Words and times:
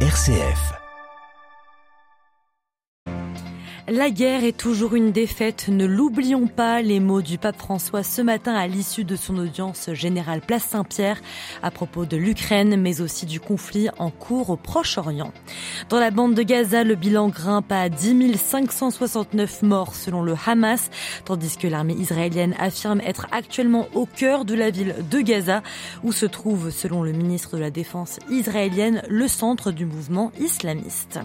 RCF. 0.00 0.85
La 3.96 4.10
guerre 4.10 4.44
est 4.44 4.58
toujours 4.58 4.94
une 4.94 5.10
défaite, 5.10 5.68
ne 5.68 5.86
l'oublions 5.86 6.48
pas, 6.48 6.82
les 6.82 7.00
mots 7.00 7.22
du 7.22 7.38
pape 7.38 7.56
François 7.56 8.02
ce 8.02 8.20
matin 8.20 8.54
à 8.54 8.66
l'issue 8.66 9.04
de 9.04 9.16
son 9.16 9.38
audience 9.38 9.88
générale 9.94 10.42
Place 10.42 10.64
Saint-Pierre 10.64 11.22
à 11.62 11.70
propos 11.70 12.04
de 12.04 12.18
l'Ukraine, 12.18 12.76
mais 12.78 13.00
aussi 13.00 13.24
du 13.24 13.40
conflit 13.40 13.88
en 13.96 14.10
cours 14.10 14.50
au 14.50 14.56
Proche-Orient. 14.56 15.32
Dans 15.88 15.98
la 15.98 16.10
bande 16.10 16.34
de 16.34 16.42
Gaza, 16.42 16.84
le 16.84 16.94
bilan 16.94 17.28
grimpe 17.28 17.72
à 17.72 17.88
10 17.88 18.36
569 18.36 19.62
morts 19.62 19.94
selon 19.94 20.22
le 20.22 20.34
Hamas, 20.46 20.90
tandis 21.24 21.56
que 21.56 21.66
l'armée 21.66 21.94
israélienne 21.94 22.54
affirme 22.58 23.00
être 23.00 23.26
actuellement 23.32 23.88
au 23.94 24.04
cœur 24.04 24.44
de 24.44 24.54
la 24.54 24.68
ville 24.68 24.94
de 25.10 25.20
Gaza, 25.22 25.62
où 26.04 26.12
se 26.12 26.26
trouve, 26.26 26.68
selon 26.68 27.02
le 27.02 27.12
ministre 27.12 27.56
de 27.56 27.62
la 27.62 27.70
Défense 27.70 28.18
israélienne, 28.28 29.02
le 29.08 29.26
centre 29.26 29.70
du 29.72 29.86
mouvement 29.86 30.32
islamiste. 30.38 31.18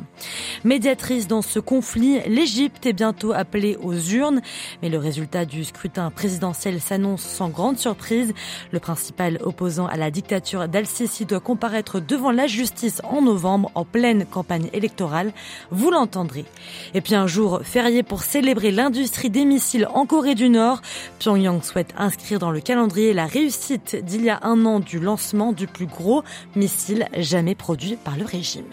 Médiatrice 0.64 1.28
dans 1.28 1.42
ce 1.42 1.60
conflit, 1.60 2.20
l'Égypte 2.62 2.86
est 2.86 2.94
bientôt 2.94 3.34
appelée 3.34 3.76
aux 3.82 3.98
urnes, 3.98 4.40
mais 4.84 4.90
le 4.90 5.00
résultat 5.00 5.46
du 5.46 5.64
scrutin 5.64 6.12
présidentiel 6.12 6.80
s'annonce 6.80 7.24
sans 7.24 7.50
grande 7.50 7.80
surprise. 7.80 8.36
Le 8.72 8.80
principal 8.80 9.40
opposant 9.42 9.88
à 9.88 9.98
la 9.98 10.12
dictature 10.12 10.68
d'Al-Sisi 10.68 11.26
doit 11.26 11.40
comparaître 11.40 12.00
devant 12.00 12.30
la 12.30 12.46
justice 12.46 13.02
en 13.04 13.24
novembre 13.24 13.72
en 13.74 13.84
pleine 13.84 14.28
campagne 14.28 14.70
électorale. 14.74 15.34
Vous 15.72 15.90
l'entendrez. 15.90 16.46
Et 16.94 17.02
puis 17.02 17.16
un 17.16 17.26
jour 17.26 17.62
férié 17.64 18.04
pour 18.04 18.22
célébrer 18.22 18.70
l'industrie 18.70 19.32
des 19.32 19.44
missiles 19.44 19.88
en 19.92 20.06
Corée 20.06 20.36
du 20.36 20.50
Nord, 20.50 20.84
Pyongyang 21.18 21.64
souhaite 21.64 21.96
inscrire 21.98 22.38
dans 22.38 22.52
le 22.52 22.62
calendrier 22.62 23.14
la 23.14 23.26
réussite 23.26 23.96
d'il 24.06 24.24
y 24.24 24.30
a 24.30 24.40
un 24.44 24.68
an 24.68 24.80
du 24.80 25.00
lancement 25.00 25.52
du 25.52 25.66
plus 25.66 25.88
gros 25.88 26.24
missile 26.56 27.08
jamais 27.18 27.56
produit 27.56 27.96
par 27.96 28.18
le 28.18 28.26
régime. 28.26 28.72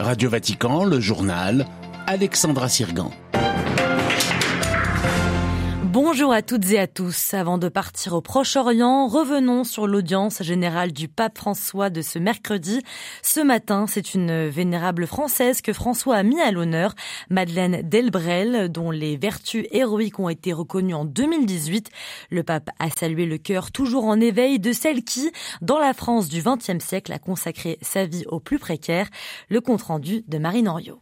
Radio 0.00 0.30
Vatican, 0.30 0.84
le 0.84 0.98
journal, 0.98 1.66
Alexandra 2.12 2.68
Sirgan. 2.68 3.12
Bonjour 5.84 6.32
à 6.32 6.42
toutes 6.42 6.68
et 6.72 6.80
à 6.80 6.88
tous. 6.88 7.34
Avant 7.34 7.56
de 7.56 7.68
partir 7.68 8.14
au 8.14 8.20
Proche-Orient, 8.20 9.06
revenons 9.06 9.62
sur 9.62 9.86
l'audience 9.86 10.42
générale 10.42 10.90
du 10.90 11.06
pape 11.06 11.38
François 11.38 11.88
de 11.88 12.02
ce 12.02 12.18
mercredi. 12.18 12.82
Ce 13.22 13.38
matin, 13.38 13.86
c'est 13.86 14.14
une 14.14 14.48
vénérable 14.48 15.06
française 15.06 15.60
que 15.60 15.72
François 15.72 16.16
a 16.16 16.24
mis 16.24 16.40
à 16.40 16.50
l'honneur, 16.50 16.96
Madeleine 17.28 17.88
Delbrel, 17.88 18.72
dont 18.72 18.90
les 18.90 19.16
vertus 19.16 19.66
héroïques 19.70 20.18
ont 20.18 20.28
été 20.28 20.52
reconnues 20.52 20.94
en 20.94 21.04
2018. 21.04 21.90
Le 22.30 22.42
pape 22.42 22.70
a 22.80 22.90
salué 22.90 23.24
le 23.24 23.38
cœur 23.38 23.70
toujours 23.70 24.06
en 24.06 24.18
éveil 24.18 24.58
de 24.58 24.72
celle 24.72 25.04
qui, 25.04 25.30
dans 25.62 25.78
la 25.78 25.94
France 25.94 26.28
du 26.28 26.42
XXe 26.42 26.84
siècle, 26.84 27.12
a 27.12 27.20
consacré 27.20 27.78
sa 27.82 28.04
vie 28.04 28.24
aux 28.26 28.40
plus 28.40 28.58
précaires. 28.58 29.06
Le 29.48 29.60
compte 29.60 29.82
rendu 29.82 30.24
de 30.26 30.38
Marine 30.38 30.68
Henriot. 30.68 31.00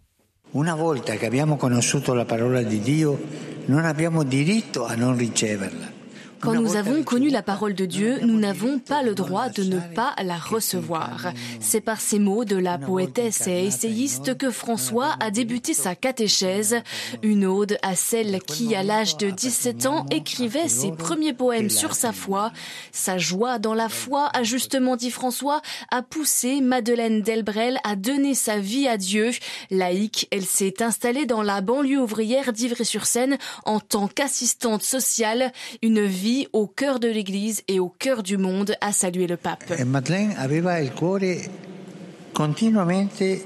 Una 0.50 0.74
volta 0.74 1.16
che 1.16 1.26
abbiamo 1.26 1.56
conosciuto 1.56 2.14
la 2.14 2.24
parola 2.24 2.62
di 2.62 2.80
Dio, 2.80 3.20
non 3.66 3.84
abbiamo 3.84 4.22
diritto 4.22 4.86
a 4.86 4.94
non 4.94 5.14
riceverla. 5.14 5.97
Quand 6.40 6.54
nous 6.54 6.76
avons 6.76 7.02
connu 7.02 7.30
la 7.30 7.42
parole 7.42 7.74
de 7.74 7.84
Dieu, 7.84 8.18
nous 8.22 8.38
n'avons 8.38 8.78
pas 8.78 9.02
le 9.02 9.14
droit 9.14 9.48
de 9.48 9.64
ne 9.64 9.80
pas 9.94 10.14
la 10.22 10.36
recevoir. 10.36 11.32
C'est 11.60 11.80
par 11.80 12.00
ces 12.00 12.18
mots 12.18 12.44
de 12.44 12.56
la 12.56 12.78
poétesse 12.78 13.46
et 13.46 13.64
essayiste 13.64 14.36
que 14.36 14.50
François 14.50 15.16
a 15.20 15.30
débuté 15.30 15.74
sa 15.74 15.94
catéchèse, 15.94 16.76
une 17.22 17.44
ode 17.44 17.78
à 17.82 17.96
celle 17.96 18.40
qui, 18.42 18.74
à 18.74 18.82
l'âge 18.82 19.16
de 19.16 19.30
17 19.30 19.86
ans, 19.86 20.06
écrivait 20.10 20.68
ses 20.68 20.92
premiers 20.92 21.32
poèmes 21.32 21.70
sur 21.70 21.94
sa 21.94 22.12
foi. 22.12 22.52
Sa 22.92 23.18
joie 23.18 23.58
dans 23.58 23.74
la 23.74 23.88
foi, 23.88 24.30
a 24.34 24.42
justement 24.42 24.96
dit 24.96 25.10
François, 25.10 25.60
a 25.90 26.02
poussé 26.02 26.60
Madeleine 26.60 27.22
Delbrel 27.22 27.78
à 27.84 27.96
donner 27.96 28.34
sa 28.34 28.58
vie 28.58 28.86
à 28.86 28.96
Dieu. 28.96 29.30
Laïque, 29.70 30.28
elle 30.30 30.46
s'est 30.46 30.82
installée 30.82 31.26
dans 31.26 31.42
la 31.42 31.60
banlieue 31.60 32.00
ouvrière 32.00 32.52
d'Ivry-sur-Seine 32.52 33.38
en 33.64 33.80
tant 33.80 34.08
qu'assistante 34.08 34.82
sociale, 34.82 35.52
une 35.82 36.04
vie 36.04 36.27
au 36.52 36.66
cœur 36.66 37.00
de 37.00 37.08
l'Église 37.08 37.62
et 37.68 37.80
au 37.80 37.88
cœur 37.88 38.22
du 38.22 38.36
monde, 38.36 38.74
a 38.80 38.92
salué 38.92 39.26
le 39.26 39.36
pape. 39.36 39.64
Madeleine 39.86 40.34
aveva 40.38 40.80
il 40.80 40.92
cuore 40.92 41.50
continuamente 42.32 43.44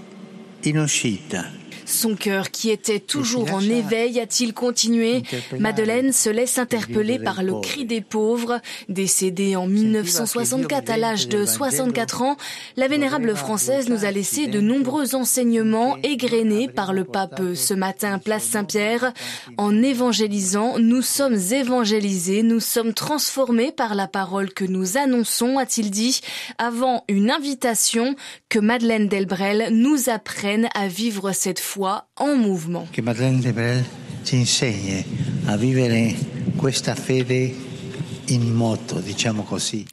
in 0.64 0.76
uscita. 0.76 1.61
Son 1.92 2.16
cœur, 2.16 2.50
qui 2.50 2.70
était 2.70 3.00
toujours 3.00 3.52
en 3.52 3.60
éveil, 3.60 4.18
a-t-il 4.18 4.54
continué 4.54 5.22
Madeleine 5.58 6.10
se 6.12 6.30
laisse 6.30 6.56
interpeller 6.56 7.18
par 7.18 7.42
le 7.42 7.60
cri 7.60 7.84
des 7.84 8.00
pauvres. 8.00 8.60
Décédée 8.88 9.56
en 9.56 9.66
1964 9.66 10.90
à 10.90 10.96
l'âge 10.96 11.28
de 11.28 11.44
64 11.44 12.22
ans, 12.22 12.36
la 12.76 12.88
vénérable 12.88 13.36
française 13.36 13.90
nous 13.90 14.06
a 14.06 14.10
laissé 14.10 14.46
de 14.46 14.60
nombreux 14.60 15.14
enseignements 15.14 15.98
égrenés 16.02 16.68
par 16.68 16.94
le 16.94 17.04
pape 17.04 17.42
ce 17.54 17.74
matin, 17.74 18.18
place 18.18 18.44
Saint-Pierre. 18.44 19.12
En 19.58 19.82
évangélisant, 19.82 20.78
nous 20.78 21.02
sommes 21.02 21.38
évangélisés, 21.52 22.42
nous 22.42 22.60
sommes 22.60 22.94
transformés 22.94 23.70
par 23.70 23.94
la 23.94 24.08
parole 24.08 24.54
que 24.54 24.64
nous 24.64 24.96
annonçons, 24.96 25.58
a-t-il 25.58 25.90
dit, 25.90 26.20
avant 26.56 27.04
une 27.08 27.30
invitation 27.30 28.16
que 28.48 28.58
Madeleine 28.58 29.08
Delbrel 29.08 29.68
nous 29.72 30.08
apprenne 30.08 30.68
à 30.74 30.88
vivre 30.88 31.32
cette 31.32 31.60
foi 31.60 31.81
en 31.84 32.36
mouvement. 32.36 32.86
Que 32.92 33.02
Madeleine 33.02 33.40
Delbrel 33.40 33.84
ci 34.22 34.36
insegni 34.36 35.04
a 35.46 35.56
vivere 35.56 36.14
questa 36.56 36.94
fede 36.94 37.71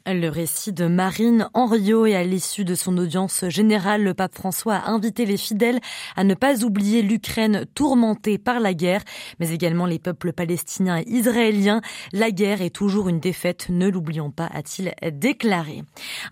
le 0.06 0.28
récit 0.28 0.72
de 0.72 0.86
Marine 0.86 1.48
Henriot 1.54 2.06
et 2.06 2.14
à 2.14 2.22
l'issue 2.22 2.64
de 2.64 2.74
son 2.74 2.96
audience 2.98 3.44
générale, 3.48 4.02
le 4.02 4.14
pape 4.14 4.34
François 4.34 4.76
a 4.76 4.90
invité 4.90 5.26
les 5.26 5.36
fidèles 5.36 5.80
à 6.16 6.24
ne 6.24 6.34
pas 6.34 6.64
oublier 6.64 7.02
l'Ukraine 7.02 7.66
tourmentée 7.74 8.38
par 8.38 8.60
la 8.60 8.74
guerre, 8.74 9.02
mais 9.38 9.50
également 9.50 9.86
les 9.86 9.98
peuples 9.98 10.32
palestiniens 10.32 10.98
et 10.98 11.08
israéliens. 11.08 11.80
La 12.12 12.30
guerre 12.30 12.62
est 12.62 12.74
toujours 12.74 13.08
une 13.08 13.20
défaite, 13.20 13.66
ne 13.68 13.88
l'oublions 13.88 14.30
pas, 14.30 14.48
a-t-il 14.52 14.94
déclaré. 15.12 15.82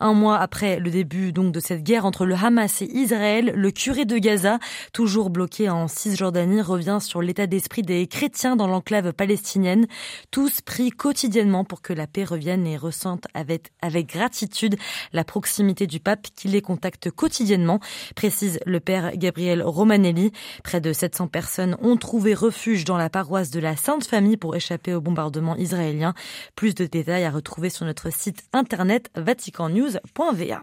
Un 0.00 0.12
mois 0.12 0.38
après 0.38 0.78
le 0.78 0.90
début 0.90 1.32
donc 1.32 1.52
de 1.52 1.60
cette 1.60 1.82
guerre 1.82 2.06
entre 2.06 2.26
le 2.26 2.34
Hamas 2.34 2.82
et 2.82 2.90
Israël, 2.92 3.52
le 3.54 3.70
curé 3.70 4.04
de 4.04 4.18
Gaza, 4.18 4.58
toujours 4.92 5.30
bloqué 5.30 5.68
en 5.68 5.88
Cisjordanie, 5.88 6.62
revient 6.62 6.98
sur 7.00 7.22
l'état 7.22 7.46
d'esprit 7.46 7.82
des 7.82 8.06
chrétiens 8.06 8.56
dans 8.56 8.66
l'enclave 8.66 9.12
palestinienne, 9.12 9.86
tous 10.30 10.60
pris 10.60 10.90
quotidiennement 10.90 11.64
pour 11.64 11.82
que 11.82 11.87
la 11.92 12.06
paix 12.06 12.24
revienne 12.24 12.66
et 12.66 12.76
ressentent 12.76 13.26
avec, 13.34 13.72
avec 13.82 14.08
gratitude 14.08 14.76
la 15.12 15.24
proximité 15.24 15.86
du 15.86 16.00
pape 16.00 16.26
qui 16.34 16.48
les 16.48 16.62
contacte 16.62 17.10
quotidiennement, 17.10 17.80
précise 18.14 18.58
le 18.66 18.80
père 18.80 19.16
Gabriel 19.16 19.62
Romanelli. 19.62 20.32
Près 20.64 20.80
de 20.80 20.92
700 20.92 21.28
personnes 21.28 21.76
ont 21.82 21.96
trouvé 21.96 22.34
refuge 22.34 22.84
dans 22.84 22.96
la 22.96 23.10
paroisse 23.10 23.50
de 23.50 23.60
la 23.60 23.76
Sainte 23.76 24.06
Famille 24.06 24.36
pour 24.36 24.56
échapper 24.56 24.94
au 24.94 25.00
bombardement 25.00 25.56
israélien. 25.56 26.14
Plus 26.56 26.74
de 26.74 26.86
détails 26.86 27.24
à 27.24 27.30
retrouver 27.30 27.70
sur 27.70 27.86
notre 27.86 28.12
site 28.12 28.44
internet 28.52 29.10
vaticannews.va. 29.14 30.62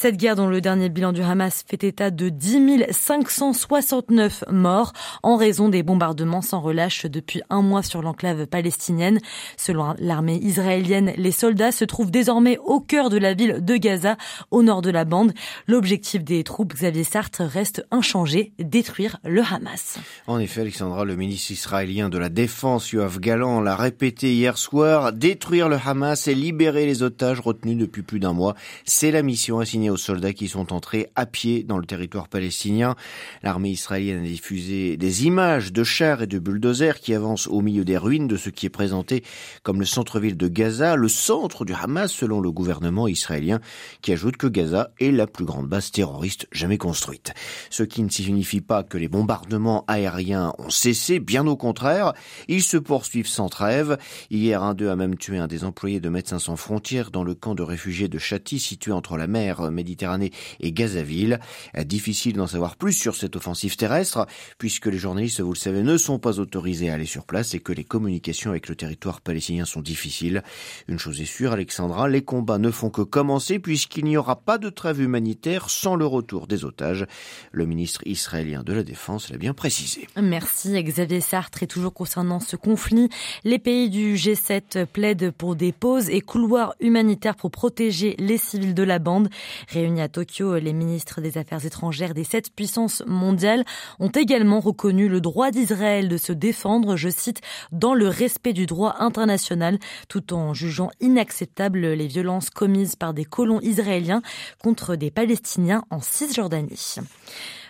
Cette 0.00 0.16
guerre 0.16 0.36
dont 0.36 0.46
le 0.46 0.60
dernier 0.60 0.90
bilan 0.90 1.10
du 1.10 1.22
Hamas 1.22 1.64
fait 1.68 1.82
état 1.82 2.12
de 2.12 2.28
10 2.28 2.84
569 2.92 4.44
morts 4.48 4.92
en 5.24 5.34
raison 5.34 5.68
des 5.68 5.82
bombardements 5.82 6.40
sans 6.40 6.60
relâche 6.60 7.04
depuis 7.04 7.42
un 7.50 7.62
mois 7.62 7.82
sur 7.82 8.00
l'enclave 8.00 8.46
palestinienne. 8.46 9.18
Selon 9.56 9.96
l'armée 9.98 10.36
israélienne, 10.36 11.12
les 11.16 11.32
soldats 11.32 11.72
se 11.72 11.84
trouvent 11.84 12.12
désormais 12.12 12.58
au 12.58 12.78
cœur 12.78 13.10
de 13.10 13.16
la 13.16 13.34
ville 13.34 13.58
de 13.60 13.76
Gaza, 13.76 14.16
au 14.52 14.62
nord 14.62 14.82
de 14.82 14.90
la 14.90 15.04
bande. 15.04 15.32
L'objectif 15.66 16.22
des 16.22 16.44
troupes 16.44 16.74
Xavier 16.74 17.02
Sartre 17.02 17.42
reste 17.42 17.84
inchangé, 17.90 18.52
détruire 18.60 19.18
le 19.24 19.42
Hamas. 19.42 19.98
En 20.28 20.38
effet, 20.38 20.60
Alexandra, 20.60 21.04
le 21.04 21.16
ministre 21.16 21.50
israélien 21.50 22.08
de 22.08 22.18
la 22.18 22.28
Défense, 22.28 22.92
Yoav 22.92 23.18
Galan, 23.18 23.60
l'a 23.60 23.74
répété 23.74 24.32
hier 24.32 24.58
soir, 24.58 25.12
détruire 25.12 25.68
le 25.68 25.78
Hamas 25.84 26.28
et 26.28 26.36
libérer 26.36 26.86
les 26.86 27.02
otages 27.02 27.40
retenus 27.40 27.76
depuis 27.76 28.02
plus 28.02 28.20
d'un 28.20 28.32
mois. 28.32 28.54
C'est 28.84 29.10
la 29.10 29.24
mission 29.24 29.58
assignée 29.58 29.87
aux 29.90 29.96
soldats 29.96 30.32
qui 30.32 30.48
sont 30.48 30.72
entrés 30.72 31.10
à 31.14 31.26
pied 31.26 31.62
dans 31.62 31.78
le 31.78 31.86
territoire 31.86 32.28
palestinien. 32.28 32.96
L'armée 33.42 33.70
israélienne 33.70 34.24
a 34.24 34.26
diffusé 34.26 34.96
des 34.96 35.26
images 35.26 35.72
de 35.72 35.84
chars 35.84 36.22
et 36.22 36.26
de 36.26 36.38
bulldozers 36.38 37.00
qui 37.00 37.14
avancent 37.14 37.46
au 37.46 37.60
milieu 37.60 37.84
des 37.84 37.96
ruines 37.96 38.28
de 38.28 38.36
ce 38.36 38.50
qui 38.50 38.66
est 38.66 38.70
présenté 38.70 39.24
comme 39.62 39.80
le 39.80 39.86
centre-ville 39.86 40.36
de 40.36 40.48
Gaza, 40.48 40.96
le 40.96 41.08
centre 41.08 41.64
du 41.64 41.74
Hamas 41.74 42.12
selon 42.12 42.40
le 42.40 42.50
gouvernement 42.50 43.08
israélien, 43.08 43.60
qui 44.02 44.12
ajoute 44.12 44.36
que 44.36 44.46
Gaza 44.46 44.90
est 45.00 45.10
la 45.10 45.26
plus 45.26 45.44
grande 45.44 45.68
base 45.68 45.90
terroriste 45.90 46.46
jamais 46.52 46.78
construite. 46.78 47.32
Ce 47.70 47.82
qui 47.82 48.02
ne 48.02 48.08
signifie 48.08 48.60
pas 48.60 48.82
que 48.82 48.98
les 48.98 49.08
bombardements 49.08 49.84
aériens 49.86 50.52
ont 50.58 50.70
cessé, 50.70 51.20
bien 51.20 51.46
au 51.46 51.56
contraire, 51.56 52.12
ils 52.48 52.62
se 52.62 52.76
poursuivent 52.76 53.28
sans 53.28 53.48
trêve. 53.48 53.98
Hier, 54.30 54.62
un 54.62 54.74
d'eux 54.74 54.90
a 54.90 54.96
même 54.96 55.16
tué 55.16 55.38
un 55.38 55.46
des 55.46 55.64
employés 55.64 56.00
de 56.00 56.08
Médecins 56.08 56.38
sans 56.38 56.56
frontières 56.56 57.10
dans 57.10 57.24
le 57.24 57.34
camp 57.34 57.54
de 57.54 57.62
réfugiés 57.62 58.08
de 58.08 58.18
Chati 58.18 58.58
situé 58.58 58.92
entre 58.92 59.16
la 59.16 59.26
mer 59.26 59.70
Méditerranée 59.78 60.32
et 60.60 60.72
Gazaville. 60.72 61.38
Difficile 61.84 62.34
d'en 62.34 62.46
savoir 62.46 62.76
plus 62.76 62.92
sur 62.92 63.14
cette 63.14 63.36
offensive 63.36 63.76
terrestre, 63.76 64.26
puisque 64.58 64.86
les 64.86 64.98
journalistes, 64.98 65.40
vous 65.40 65.52
le 65.52 65.58
savez, 65.58 65.82
ne 65.82 65.96
sont 65.96 66.18
pas 66.18 66.40
autorisés 66.40 66.90
à 66.90 66.94
aller 66.94 67.06
sur 67.06 67.24
place 67.24 67.54
et 67.54 67.60
que 67.60 67.72
les 67.72 67.84
communications 67.84 68.50
avec 68.50 68.68
le 68.68 68.74
territoire 68.74 69.20
palestinien 69.20 69.64
sont 69.64 69.80
difficiles. 69.80 70.42
Une 70.88 70.98
chose 70.98 71.20
est 71.20 71.24
sûre, 71.24 71.52
Alexandra, 71.52 72.08
les 72.08 72.22
combats 72.22 72.58
ne 72.58 72.70
font 72.70 72.90
que 72.90 73.02
commencer 73.02 73.58
puisqu'il 73.58 74.04
n'y 74.04 74.16
aura 74.16 74.36
pas 74.36 74.58
de 74.58 74.68
trêve 74.68 75.00
humanitaire 75.00 75.70
sans 75.70 75.94
le 75.94 76.06
retour 76.06 76.46
des 76.46 76.64
otages. 76.64 77.06
Le 77.52 77.66
ministre 77.66 78.02
israélien 78.04 78.62
de 78.62 78.72
la 78.72 78.82
Défense 78.82 79.30
l'a 79.30 79.38
bien 79.38 79.54
précisé. 79.54 80.06
Merci 80.20 80.82
Xavier 80.82 81.20
Sartre. 81.20 81.62
Et 81.62 81.66
toujours 81.66 81.94
concernant 81.94 82.40
ce 82.40 82.56
conflit, 82.56 83.08
les 83.44 83.58
pays 83.58 83.90
du 83.90 84.14
G7 84.14 84.86
plaident 84.86 85.30
pour 85.30 85.56
des 85.56 85.72
pauses 85.72 86.08
et 86.10 86.20
couloirs 86.20 86.74
humanitaires 86.80 87.36
pour 87.36 87.50
protéger 87.50 88.14
les 88.18 88.38
civils 88.38 88.74
de 88.74 88.82
la 88.82 88.98
bande. 88.98 89.28
Réunis 89.68 90.00
à 90.00 90.08
Tokyo, 90.08 90.58
les 90.58 90.72
ministres 90.72 91.20
des 91.20 91.36
Affaires 91.36 91.64
étrangères 91.66 92.14
des 92.14 92.24
sept 92.24 92.50
puissances 92.54 93.02
mondiales 93.06 93.64
ont 93.98 94.08
également 94.08 94.60
reconnu 94.60 95.08
le 95.08 95.20
droit 95.20 95.50
d'Israël 95.50 96.08
de 96.08 96.16
se 96.16 96.32
défendre, 96.32 96.96
je 96.96 97.10
cite, 97.10 97.42
dans 97.70 97.92
le 97.92 98.08
respect 98.08 98.54
du 98.54 98.64
droit 98.64 98.96
international, 98.98 99.78
tout 100.08 100.32
en 100.32 100.54
jugeant 100.54 100.90
inacceptables 101.00 101.92
les 101.92 102.06
violences 102.06 102.48
commises 102.48 102.96
par 102.96 103.12
des 103.12 103.26
colons 103.26 103.60
israéliens 103.60 104.22
contre 104.62 104.96
des 104.96 105.10
Palestiniens 105.10 105.84
en 105.90 106.00
Cisjordanie. 106.00 106.96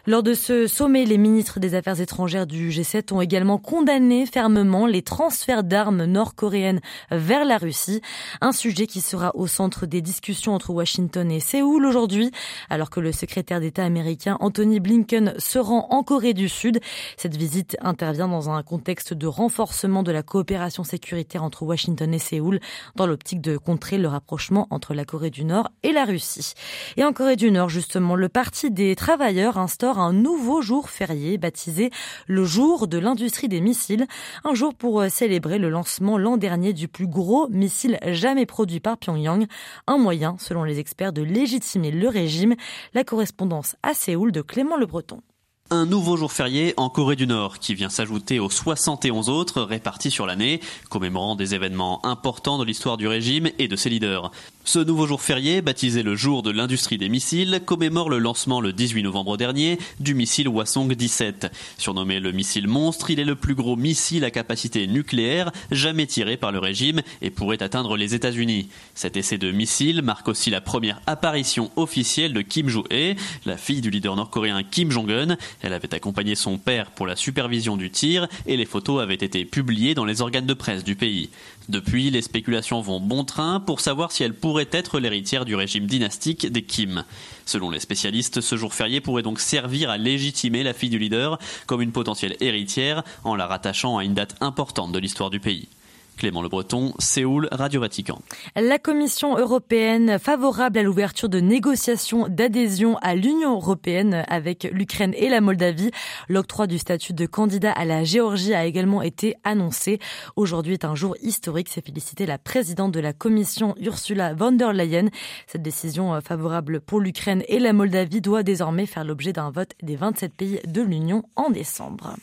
Lors 0.08 0.22
de 0.22 0.32
ce 0.32 0.66
sommet, 0.66 1.04
les 1.04 1.18
ministres 1.18 1.60
des 1.60 1.74
Affaires 1.74 2.00
étrangères 2.00 2.46
du 2.46 2.70
G7 2.70 3.12
ont 3.12 3.20
également 3.20 3.58
condamné 3.58 4.24
fermement 4.24 4.86
les 4.86 5.02
transferts 5.02 5.64
d'armes 5.64 6.06
nord-coréennes 6.06 6.80
vers 7.10 7.44
la 7.44 7.58
Russie, 7.58 8.00
un 8.40 8.52
sujet 8.52 8.86
qui 8.86 9.02
sera 9.02 9.36
au 9.36 9.46
centre 9.46 9.84
des 9.84 10.00
discussions 10.00 10.54
entre 10.54 10.70
Washington 10.70 11.30
et 11.30 11.40
Séoul 11.40 11.84
aujourd'hui, 11.84 12.30
alors 12.70 12.88
que 12.88 13.00
le 13.00 13.12
secrétaire 13.12 13.60
d'État 13.60 13.84
américain 13.84 14.38
Anthony 14.40 14.80
Blinken 14.80 15.34
se 15.36 15.58
rend 15.58 15.88
en 15.90 16.02
Corée 16.02 16.32
du 16.32 16.48
Sud. 16.48 16.80
Cette 17.18 17.36
visite 17.36 17.76
intervient 17.82 18.28
dans 18.28 18.48
un 18.48 18.62
contexte 18.62 19.12
de 19.12 19.26
renforcement 19.26 20.02
de 20.02 20.10
la 20.12 20.22
coopération 20.22 20.84
sécuritaire 20.84 21.44
entre 21.44 21.64
Washington 21.64 22.14
et 22.14 22.18
Séoul, 22.18 22.60
dans 22.96 23.06
l'optique 23.06 23.42
de 23.42 23.58
contrer 23.58 23.98
le 23.98 24.08
rapprochement 24.08 24.68
entre 24.70 24.94
la 24.94 25.04
Corée 25.04 25.28
du 25.28 25.44
Nord 25.44 25.68
et 25.82 25.92
la 25.92 26.06
Russie. 26.06 26.54
Et 26.96 27.04
en 27.04 27.12
Corée 27.12 27.36
du 27.36 27.50
Nord, 27.50 27.68
justement, 27.68 28.16
le 28.16 28.30
Parti 28.30 28.70
des 28.70 28.96
travailleurs 28.96 29.58
instaure 29.58 29.97
un 29.98 30.12
nouveau 30.12 30.62
jour 30.62 30.90
férié 30.90 31.38
baptisé 31.38 31.90
le 32.26 32.44
jour 32.44 32.88
de 32.88 32.98
l'industrie 32.98 33.48
des 33.48 33.60
missiles, 33.60 34.06
un 34.44 34.54
jour 34.54 34.74
pour 34.74 35.00
euh, 35.00 35.08
célébrer 35.08 35.58
le 35.58 35.68
lancement 35.68 36.18
l'an 36.18 36.36
dernier 36.36 36.72
du 36.72 36.88
plus 36.88 37.06
gros 37.06 37.48
missile 37.48 37.98
jamais 38.06 38.46
produit 38.46 38.80
par 38.80 38.98
Pyongyang, 38.98 39.46
un 39.86 39.98
moyen, 39.98 40.36
selon 40.38 40.64
les 40.64 40.78
experts, 40.78 41.12
de 41.12 41.22
légitimer 41.22 41.90
le 41.90 42.08
régime. 42.08 42.54
La 42.94 43.04
correspondance 43.04 43.76
à 43.82 43.94
Séoul 43.94 44.32
de 44.32 44.42
Clément 44.42 44.76
Le 44.76 44.86
Breton. 44.86 45.20
Un 45.70 45.84
nouveau 45.84 46.16
jour 46.16 46.32
férié 46.32 46.72
en 46.78 46.88
Corée 46.88 47.14
du 47.14 47.26
Nord 47.26 47.58
qui 47.58 47.74
vient 47.74 47.90
s'ajouter 47.90 48.40
aux 48.40 48.48
71 48.48 49.28
autres 49.28 49.60
répartis 49.60 50.10
sur 50.10 50.24
l'année, 50.24 50.60
commémorant 50.88 51.36
des 51.36 51.54
événements 51.54 52.00
importants 52.06 52.56
de 52.56 52.64
l'histoire 52.64 52.96
du 52.96 53.06
régime 53.06 53.50
et 53.58 53.68
de 53.68 53.76
ses 53.76 53.90
leaders. 53.90 54.30
Ce 54.64 54.78
nouveau 54.78 55.06
jour 55.06 55.20
férié, 55.20 55.60
baptisé 55.60 56.02
le 56.02 56.14
jour 56.16 56.42
de 56.42 56.50
l'industrie 56.50 56.96
des 56.96 57.10
missiles, 57.10 57.60
commémore 57.66 58.08
le 58.08 58.18
lancement 58.18 58.62
le 58.62 58.72
18 58.72 59.02
novembre 59.02 59.36
dernier 59.36 59.78
du 60.00 60.14
missile 60.14 60.48
Hwasong 60.48 60.94
17. 60.94 61.52
Surnommé 61.76 62.18
le 62.18 62.32
missile 62.32 62.66
monstre, 62.66 63.10
il 63.10 63.20
est 63.20 63.24
le 63.24 63.34
plus 63.34 63.54
gros 63.54 63.76
missile 63.76 64.24
à 64.24 64.30
capacité 64.30 64.86
nucléaire 64.86 65.52
jamais 65.70 66.06
tiré 66.06 66.38
par 66.38 66.50
le 66.50 66.58
régime 66.60 67.02
et 67.20 67.30
pourrait 67.30 67.62
atteindre 67.62 67.96
les 67.98 68.14
États-Unis. 68.14 68.70
Cet 68.94 69.18
essai 69.18 69.36
de 69.36 69.50
missile 69.50 70.00
marque 70.00 70.28
aussi 70.28 70.48
la 70.48 70.62
première 70.62 71.00
apparition 71.06 71.70
officielle 71.76 72.32
de 72.32 72.40
Kim 72.40 72.68
Jo-hee, 72.68 73.16
la 73.44 73.58
fille 73.58 73.82
du 73.82 73.90
leader 73.90 74.16
nord-coréen 74.16 74.62
Kim 74.62 74.90
Jong-un, 74.90 75.36
elle 75.62 75.72
avait 75.72 75.94
accompagné 75.94 76.34
son 76.34 76.58
père 76.58 76.90
pour 76.90 77.06
la 77.06 77.16
supervision 77.16 77.76
du 77.76 77.90
tir 77.90 78.28
et 78.46 78.56
les 78.56 78.64
photos 78.64 79.02
avaient 79.02 79.14
été 79.14 79.44
publiées 79.44 79.94
dans 79.94 80.04
les 80.04 80.20
organes 80.20 80.46
de 80.46 80.54
presse 80.54 80.84
du 80.84 80.96
pays. 80.96 81.30
Depuis, 81.68 82.10
les 82.10 82.22
spéculations 82.22 82.80
vont 82.80 83.00
bon 83.00 83.24
train 83.24 83.60
pour 83.60 83.80
savoir 83.80 84.12
si 84.12 84.22
elle 84.22 84.34
pourrait 84.34 84.68
être 84.72 85.00
l'héritière 85.00 85.44
du 85.44 85.54
régime 85.54 85.86
dynastique 85.86 86.50
des 86.50 86.62
Kim. 86.62 87.04
Selon 87.44 87.70
les 87.70 87.80
spécialistes, 87.80 88.40
ce 88.40 88.56
jour 88.56 88.74
férié 88.74 89.00
pourrait 89.00 89.22
donc 89.22 89.40
servir 89.40 89.90
à 89.90 89.98
légitimer 89.98 90.62
la 90.62 90.74
fille 90.74 90.90
du 90.90 90.98
leader 90.98 91.38
comme 91.66 91.82
une 91.82 91.92
potentielle 91.92 92.36
héritière 92.40 93.02
en 93.24 93.34
la 93.34 93.46
rattachant 93.46 93.98
à 93.98 94.04
une 94.04 94.14
date 94.14 94.36
importante 94.40 94.92
de 94.92 94.98
l'histoire 94.98 95.30
du 95.30 95.40
pays. 95.40 95.68
Clément 96.18 96.42
Le 96.42 96.48
Breton, 96.48 96.92
Séoul, 96.98 97.48
Radio 97.52 97.80
Vatican. 97.80 98.18
La 98.56 98.78
Commission 98.78 99.38
européenne 99.38 100.18
favorable 100.18 100.78
à 100.78 100.82
l'ouverture 100.82 101.28
de 101.28 101.38
négociations 101.38 102.26
d'adhésion 102.28 102.98
à 102.98 103.14
l'Union 103.14 103.54
européenne 103.54 104.24
avec 104.26 104.68
l'Ukraine 104.72 105.14
et 105.16 105.28
la 105.28 105.40
Moldavie. 105.40 105.92
L'octroi 106.28 106.66
du 106.66 106.76
statut 106.76 107.12
de 107.12 107.24
candidat 107.24 107.70
à 107.70 107.84
la 107.84 108.02
Géorgie 108.02 108.52
a 108.52 108.66
également 108.66 109.00
été 109.00 109.36
annoncé. 109.44 110.00
Aujourd'hui 110.34 110.72
est 110.74 110.84
un 110.84 110.96
jour 110.96 111.16
historique, 111.22 111.68
s'est 111.68 111.82
félicité 111.82 112.26
la 112.26 112.36
présidente 112.36 112.92
de 112.92 113.00
la 113.00 113.12
Commission 113.12 113.76
Ursula 113.80 114.34
von 114.34 114.50
der 114.52 114.72
Leyen. 114.72 115.10
Cette 115.46 115.62
décision 115.62 116.20
favorable 116.20 116.80
pour 116.80 116.98
l'Ukraine 116.98 117.44
et 117.46 117.60
la 117.60 117.72
Moldavie 117.72 118.20
doit 118.20 118.42
désormais 118.42 118.86
faire 118.86 119.04
l'objet 119.04 119.32
d'un 119.32 119.50
vote 119.50 119.74
des 119.84 119.94
27 119.94 120.34
pays 120.34 120.60
de 120.66 120.82
l'Union 120.82 121.22
en 121.36 121.50
décembre. 121.50 122.16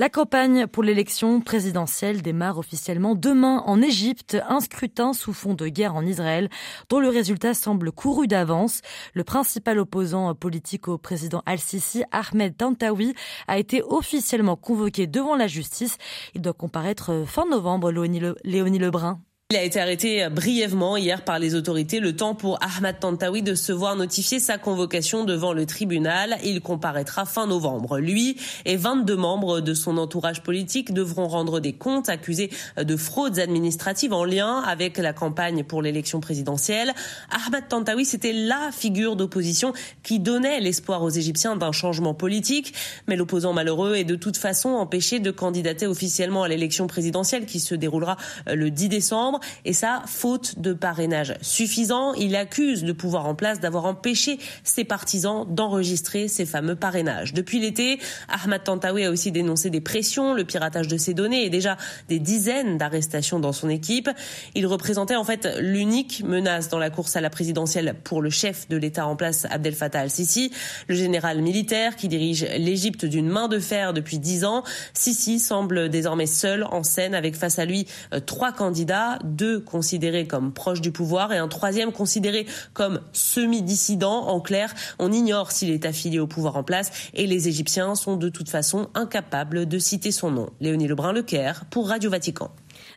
La 0.00 0.08
campagne 0.08 0.68
pour 0.68 0.84
l'élection 0.84 1.40
présidentielle 1.40 2.22
démarre 2.22 2.58
officiellement 2.58 3.16
demain 3.16 3.64
en 3.66 3.82
Égypte, 3.82 4.36
un 4.48 4.60
scrutin 4.60 5.12
sous 5.12 5.32
fond 5.32 5.54
de 5.54 5.66
guerre 5.66 5.96
en 5.96 6.06
Israël 6.06 6.48
dont 6.88 7.00
le 7.00 7.08
résultat 7.08 7.52
semble 7.52 7.90
couru 7.90 8.28
d'avance. 8.28 8.80
Le 9.14 9.24
principal 9.24 9.80
opposant 9.80 10.32
politique 10.36 10.86
au 10.86 10.98
président 10.98 11.42
Al-Sisi, 11.46 12.04
Ahmed 12.12 12.56
Tantawi, 12.56 13.12
a 13.48 13.58
été 13.58 13.82
officiellement 13.82 14.54
convoqué 14.54 15.08
devant 15.08 15.34
la 15.34 15.48
justice. 15.48 15.98
Il 16.36 16.42
doit 16.42 16.52
comparaître 16.52 17.24
fin 17.26 17.46
novembre, 17.46 17.90
Léonie 17.90 18.78
Lebrun. 18.78 19.20
Il 19.50 19.56
a 19.56 19.62
été 19.62 19.80
arrêté 19.80 20.22
euh, 20.22 20.28
brièvement 20.28 20.98
hier 20.98 21.24
par 21.24 21.38
les 21.38 21.54
autorités, 21.54 22.00
le 22.00 22.14
temps 22.14 22.34
pour 22.34 22.58
Ahmad 22.62 23.00
Tantawi 23.00 23.40
de 23.40 23.54
se 23.54 23.72
voir 23.72 23.96
notifier 23.96 24.40
sa 24.40 24.58
convocation 24.58 25.24
devant 25.24 25.54
le 25.54 25.64
tribunal. 25.64 26.36
Il 26.44 26.60
comparaîtra 26.60 27.24
fin 27.24 27.46
novembre. 27.46 27.96
Lui 27.96 28.36
et 28.66 28.76
22 28.76 29.16
membres 29.16 29.60
de 29.62 29.72
son 29.72 29.96
entourage 29.96 30.42
politique 30.42 30.92
devront 30.92 31.28
rendre 31.28 31.60
des 31.60 31.72
comptes 31.72 32.10
accusés 32.10 32.50
de 32.76 32.94
fraudes 32.94 33.38
administratives 33.38 34.12
en 34.12 34.26
lien 34.26 34.58
avec 34.66 34.98
la 34.98 35.14
campagne 35.14 35.64
pour 35.64 35.80
l'élection 35.80 36.20
présidentielle. 36.20 36.92
Ahmad 37.30 37.68
Tantawi, 37.70 38.04
c'était 38.04 38.34
la 38.34 38.68
figure 38.70 39.16
d'opposition 39.16 39.72
qui 40.02 40.20
donnait 40.20 40.60
l'espoir 40.60 41.02
aux 41.02 41.08
Égyptiens 41.08 41.56
d'un 41.56 41.72
changement 41.72 42.12
politique, 42.12 42.74
mais 43.06 43.16
l'opposant 43.16 43.54
malheureux 43.54 43.94
est 43.94 44.04
de 44.04 44.14
toute 44.14 44.36
façon 44.36 44.68
empêché 44.68 45.20
de 45.20 45.30
candidater 45.30 45.86
officiellement 45.86 46.42
à 46.42 46.48
l'élection 46.48 46.86
présidentielle 46.86 47.46
qui 47.46 47.60
se 47.60 47.74
déroulera 47.74 48.18
euh, 48.46 48.54
le 48.54 48.70
10 48.70 48.90
décembre 48.90 49.37
et 49.64 49.72
ça, 49.72 50.02
faute 50.06 50.58
de 50.58 50.72
parrainage 50.72 51.34
suffisant, 51.40 52.14
il 52.14 52.36
accuse 52.36 52.84
le 52.84 52.94
pouvoir 52.94 53.26
en 53.26 53.34
place 53.34 53.60
d'avoir 53.60 53.84
empêché 53.86 54.38
ses 54.64 54.84
partisans 54.84 55.46
d'enregistrer 55.48 56.28
ces 56.28 56.46
fameux 56.46 56.76
parrainages. 56.76 57.32
Depuis 57.34 57.58
l'été, 57.58 57.98
Ahmad 58.28 58.64
Tantawi 58.64 59.04
a 59.04 59.10
aussi 59.10 59.32
dénoncé 59.32 59.70
des 59.70 59.80
pressions, 59.80 60.34
le 60.34 60.44
piratage 60.44 60.88
de 60.88 60.96
ses 60.96 61.14
données 61.14 61.44
et 61.44 61.50
déjà 61.50 61.76
des 62.08 62.18
dizaines 62.18 62.78
d'arrestations 62.78 63.40
dans 63.40 63.52
son 63.52 63.68
équipe. 63.68 64.10
Il 64.54 64.66
représentait 64.66 65.16
en 65.16 65.24
fait 65.24 65.48
l'unique 65.60 66.22
menace 66.24 66.68
dans 66.68 66.78
la 66.78 66.90
course 66.90 67.16
à 67.16 67.20
la 67.20 67.30
présidentielle 67.30 67.94
pour 68.04 68.22
le 68.22 68.30
chef 68.30 68.68
de 68.68 68.76
l'État 68.76 69.06
en 69.06 69.16
place, 69.16 69.46
Abdel 69.50 69.74
Fattah 69.74 70.00
al-Sisi, 70.00 70.52
le 70.86 70.94
général 70.94 71.42
militaire 71.42 71.96
qui 71.96 72.08
dirige 72.08 72.46
l'Égypte 72.56 73.04
d'une 73.04 73.28
main 73.28 73.48
de 73.48 73.58
fer 73.58 73.92
depuis 73.92 74.18
dix 74.18 74.44
ans. 74.44 74.62
Sisi 74.94 75.38
semble 75.38 75.88
désormais 75.88 76.26
seul 76.26 76.64
en 76.64 76.82
scène 76.82 77.14
avec 77.14 77.36
face 77.36 77.58
à 77.58 77.64
lui 77.64 77.86
euh, 78.12 78.20
trois 78.20 78.52
candidats, 78.52 79.18
deux 79.28 79.60
considérés 79.60 80.26
comme 80.26 80.52
proches 80.52 80.80
du 80.80 80.90
pouvoir 80.90 81.32
et 81.32 81.38
un 81.38 81.48
troisième 81.48 81.92
considéré 81.92 82.46
comme 82.72 83.00
semi-dissident. 83.12 84.26
En 84.28 84.40
clair, 84.40 84.74
on 84.98 85.12
ignore 85.12 85.52
s'il 85.52 85.70
est 85.70 85.86
affilié 85.86 86.18
au 86.18 86.26
pouvoir 86.26 86.56
en 86.56 86.62
place 86.62 86.90
et 87.14 87.26
les 87.26 87.48
Égyptiens 87.48 87.94
sont 87.94 88.16
de 88.16 88.28
toute 88.28 88.48
façon 88.48 88.88
incapables 88.94 89.66
de 89.66 89.78
citer 89.78 90.10
son 90.10 90.30
nom. 90.30 90.50
Léonie 90.60 90.88
Lebrun-Lecaire 90.88 91.64
pour 91.70 91.88
Radio 91.88 92.10
Vatican. 92.10 92.50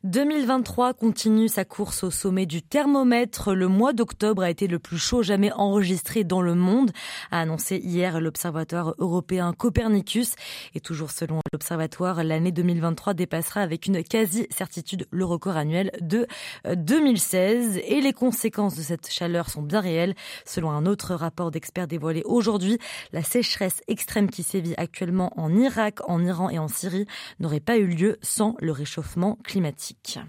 2023 0.03 0.93
continue 0.93 1.47
sa 1.47 1.65
course 1.65 2.03
au 2.03 2.11
sommet 2.11 2.45
du 2.45 2.61
thermomètre. 2.61 3.53
Le 3.53 3.67
mois 3.67 3.93
d'octobre 3.93 4.43
a 4.43 4.49
été 4.49 4.67
le 4.67 4.79
plus 4.79 4.97
chaud 4.97 5.21
jamais 5.23 5.51
enregistré 5.51 6.23
dans 6.23 6.41
le 6.41 6.55
monde, 6.55 6.91
a 7.31 7.41
annoncé 7.41 7.77
hier 7.77 8.19
l'Observatoire 8.19 8.95
européen 8.97 9.53
Copernicus. 9.53 10.33
Et 10.75 10.79
toujours 10.79 11.11
selon 11.11 11.40
l'Observatoire, 11.53 12.23
l'année 12.23 12.51
2023 12.51 13.13
dépassera 13.13 13.61
avec 13.61 13.85
une 13.85 14.03
quasi-certitude 14.03 15.07
le 15.11 15.25
record 15.25 15.57
annuel 15.57 15.91
de 15.99 16.25
2016. 16.73 17.81
Et 17.83 17.99
les 17.99 18.13
conséquences 18.13 18.77
de 18.77 18.81
cette 18.81 19.09
chaleur 19.09 19.49
sont 19.49 19.61
bien 19.61 19.81
réelles. 19.81 20.15
Selon 20.45 20.71
un 20.71 20.85
autre 20.85 21.13
rapport 21.13 21.51
d'experts 21.51 21.87
dévoilé 21.87 22.23
aujourd'hui, 22.23 22.77
la 23.11 23.23
sécheresse 23.23 23.81
extrême 23.87 24.29
qui 24.29 24.43
sévit 24.43 24.75
actuellement 24.77 25.31
en 25.35 25.53
Irak, 25.57 25.99
en 26.07 26.23
Iran 26.23 26.49
et 26.49 26.59
en 26.59 26.67
Syrie 26.67 27.05
n'aurait 27.39 27.59
pas 27.59 27.77
eu 27.77 27.85
lieu 27.85 28.17
sans 28.21 28.55
le 28.59 28.71
réchauffement 28.71 29.37
climatique. 29.43 30.19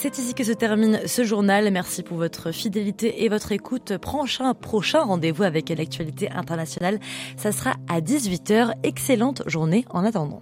C'est 0.00 0.16
ici 0.16 0.32
que 0.32 0.44
se 0.44 0.52
termine 0.52 1.00
ce 1.06 1.24
journal. 1.24 1.72
Merci 1.72 2.04
pour 2.04 2.18
votre 2.18 2.52
fidélité 2.52 3.24
et 3.24 3.28
votre 3.28 3.50
écoute. 3.50 3.98
Prochain, 3.98 4.54
prochain 4.54 5.02
rendez-vous 5.02 5.42
avec 5.42 5.70
l'actualité 5.70 6.30
internationale. 6.30 7.00
Ça 7.36 7.50
sera 7.50 7.74
à 7.88 8.00
18h. 8.00 8.74
Excellente 8.84 9.42
journée 9.48 9.84
en 9.90 10.04
attendant. 10.04 10.40